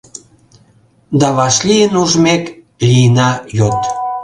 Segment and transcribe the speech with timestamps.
[1.19, 2.43] Да, вашлийын ужмек,
[2.87, 3.79] лийна йот